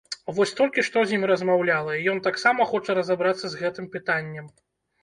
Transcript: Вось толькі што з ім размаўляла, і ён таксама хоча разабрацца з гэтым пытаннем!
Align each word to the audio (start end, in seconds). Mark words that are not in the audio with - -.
Вось 0.37 0.53
толькі 0.59 0.83
што 0.87 1.03
з 1.11 1.15
ім 1.17 1.27
размаўляла, 1.33 1.99
і 2.01 2.09
ён 2.15 2.25
таксама 2.29 2.61
хоча 2.73 2.91
разабрацца 3.03 3.41
з 3.47 3.55
гэтым 3.65 3.85
пытаннем! 3.99 4.55